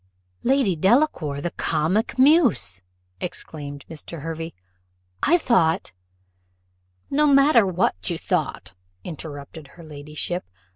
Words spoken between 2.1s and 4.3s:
muse!" exclaimed Mr.